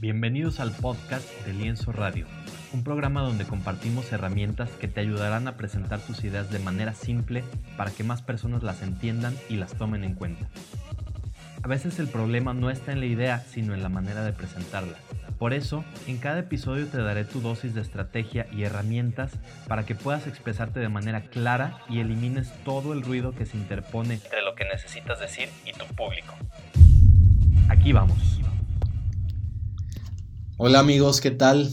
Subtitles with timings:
[0.00, 2.24] Bienvenidos al podcast de Lienzo Radio,
[2.72, 7.44] un programa donde compartimos herramientas que te ayudarán a presentar tus ideas de manera simple
[7.76, 10.48] para que más personas las entiendan y las tomen en cuenta.
[11.62, 14.96] A veces el problema no está en la idea, sino en la manera de presentarla.
[15.38, 19.32] Por eso, en cada episodio te daré tu dosis de estrategia y herramientas
[19.68, 24.14] para que puedas expresarte de manera clara y elimines todo el ruido que se interpone
[24.14, 26.34] entre lo que necesitas decir y tu público.
[27.68, 28.40] Aquí vamos.
[30.62, 31.72] Hola amigos, ¿qué tal?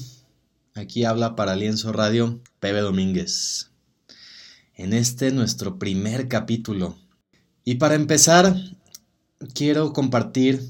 [0.73, 3.70] Aquí habla para Lienzo Radio Pepe Domínguez.
[4.75, 6.97] En este nuestro primer capítulo.
[7.66, 8.55] Y para empezar,
[9.53, 10.61] quiero compartir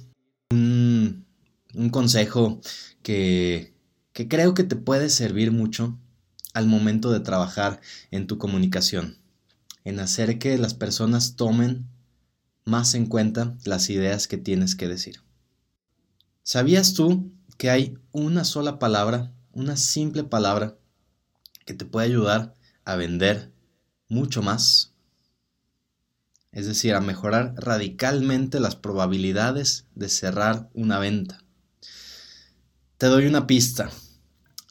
[0.50, 1.28] un,
[1.92, 2.60] consejo
[3.04, 3.76] que,
[4.14, 5.96] que creo que te puede servir mucho
[6.56, 9.20] al momento de trabajar en tu comunicación,
[9.84, 11.86] en hacer que las personas tomen
[12.66, 15.22] más en cuenta las ideas que tienes que decir.
[16.42, 20.78] ¿Sabías tú que hay una sola palabra, una simple palabra,
[21.66, 22.54] que te puede ayudar
[22.86, 23.52] a vender
[24.08, 24.94] mucho más.
[26.52, 31.44] Es decir, a mejorar radicalmente las probabilidades de cerrar una venta.
[32.98, 33.92] Te doy una pista.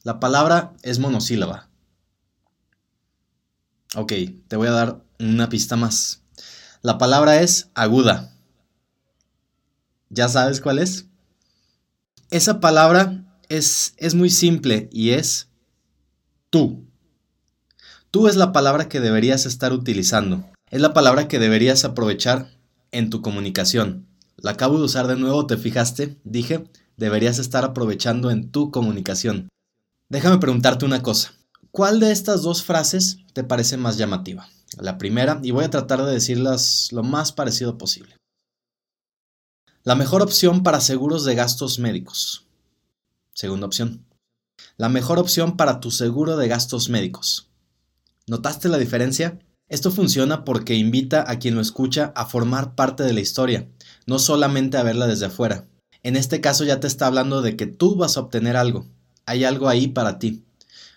[0.02, 1.68] La palabra es monosílaba.
[3.94, 4.12] Ok,
[4.48, 6.22] te voy a dar una pista más.
[6.82, 8.32] La palabra es aguda.
[10.08, 11.06] ¿Ya sabes cuál es?
[12.30, 15.48] Esa palabra es, es muy simple y es
[16.50, 16.84] tú.
[18.10, 20.44] Tú es la palabra que deberías estar utilizando.
[20.70, 22.50] Es la palabra que deberías aprovechar
[22.90, 24.08] en tu comunicación.
[24.36, 26.18] La acabo de usar de nuevo, ¿te fijaste?
[26.24, 26.64] Dije,
[26.96, 29.48] deberías estar aprovechando en tu comunicación.
[30.08, 31.32] Déjame preguntarte una cosa.
[31.70, 34.48] ¿Cuál de estas dos frases te parece más llamativa?
[34.78, 38.16] La primera, y voy a tratar de decirlas lo más parecido posible.
[39.86, 42.48] La mejor opción para seguros de gastos médicos.
[43.34, 44.04] Segunda opción.
[44.76, 47.50] La mejor opción para tu seguro de gastos médicos.
[48.26, 49.38] ¿Notaste la diferencia?
[49.68, 53.68] Esto funciona porque invita a quien lo escucha a formar parte de la historia,
[54.08, 55.68] no solamente a verla desde afuera.
[56.02, 58.88] En este caso ya te está hablando de que tú vas a obtener algo.
[59.24, 60.42] Hay algo ahí para ti.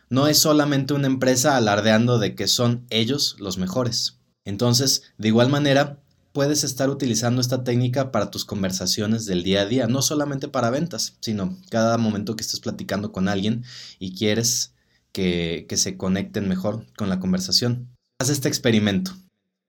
[0.10, 4.18] No es solamente una empresa alardeando de que son ellos los mejores.
[4.46, 6.00] Entonces, de igual manera,
[6.32, 10.70] puedes estar utilizando esta técnica para tus conversaciones del día a día, no solamente para
[10.70, 13.64] ventas, sino cada momento que estés platicando con alguien
[14.00, 14.74] y quieres
[15.12, 17.90] que, que se conecten mejor con la conversación.
[18.20, 19.12] Haz este experimento.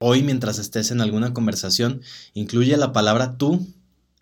[0.03, 2.03] Hoy mientras estés en alguna conversación,
[2.35, 3.67] incluye la palabra tú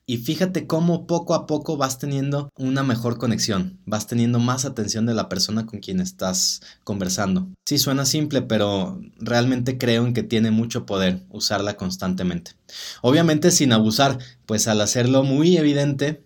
[0.08, 5.04] y fíjate cómo poco a poco vas teniendo una mejor conexión, vas teniendo más atención
[5.04, 7.46] de la persona con quien estás conversando.
[7.66, 12.52] Sí, suena simple, pero realmente creo en que tiene mucho poder usarla constantemente.
[13.02, 16.24] Obviamente sin abusar, pues al hacerlo muy evidente,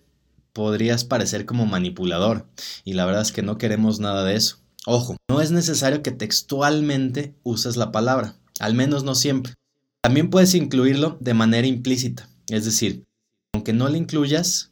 [0.53, 2.47] podrías parecer como manipulador,
[2.85, 4.59] y la verdad es que no queremos nada de eso.
[4.85, 9.55] Ojo, no es necesario que textualmente uses la palabra, al menos no siempre.
[10.01, 13.03] También puedes incluirlo de manera implícita, es decir,
[13.53, 14.71] aunque no le incluyas,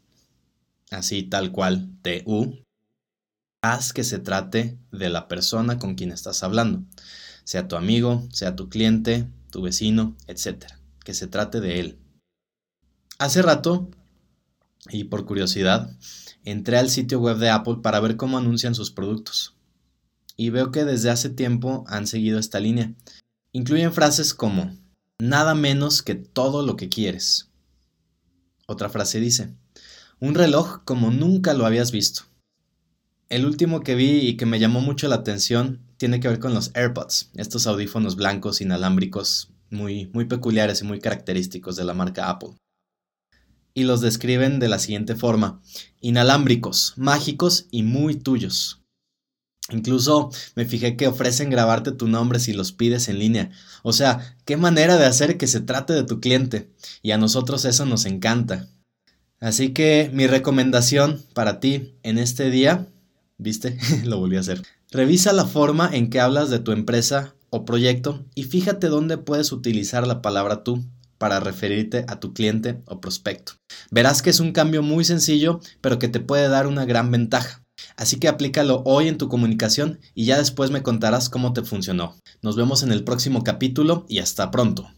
[0.89, 2.59] así tal cual, TU,
[3.61, 6.83] haz que se trate de la persona con quien estás hablando,
[7.43, 10.65] sea tu amigo, sea tu cliente, tu vecino, etc.
[11.03, 11.99] Que se trate de él.
[13.19, 13.89] Hace rato,
[14.89, 15.95] y por curiosidad,
[16.43, 19.55] entré al sitio web de Apple para ver cómo anuncian sus productos.
[20.37, 22.95] Y veo que desde hace tiempo han seguido esta línea.
[23.51, 24.75] Incluyen frases como,
[25.19, 27.50] nada menos que todo lo que quieres
[28.67, 29.53] otra frase dice,
[30.19, 32.23] un reloj como nunca lo habías visto.
[33.29, 36.53] El último que vi y que me llamó mucho la atención tiene que ver con
[36.53, 42.29] los AirPods, estos audífonos blancos inalámbricos muy, muy peculiares y muy característicos de la marca
[42.29, 42.57] Apple.
[43.73, 45.61] Y los describen de la siguiente forma,
[46.01, 48.80] inalámbricos, mágicos y muy tuyos.
[49.71, 53.51] Incluso me fijé que ofrecen grabarte tu nombre si los pides en línea.
[53.83, 56.69] O sea, qué manera de hacer que se trate de tu cliente.
[57.01, 58.67] Y a nosotros eso nos encanta.
[59.39, 62.87] Así que mi recomendación para ti en este día,
[63.37, 63.77] ¿viste?
[64.03, 64.61] Lo volví a hacer.
[64.91, 69.51] Revisa la forma en que hablas de tu empresa o proyecto y fíjate dónde puedes
[69.51, 70.83] utilizar la palabra tú
[71.17, 73.53] para referirte a tu cliente o prospecto.
[73.91, 77.60] Verás que es un cambio muy sencillo, pero que te puede dar una gran ventaja.
[78.01, 82.15] Así que aplícalo hoy en tu comunicación y ya después me contarás cómo te funcionó.
[82.41, 84.89] Nos vemos en el próximo capítulo y hasta pronto.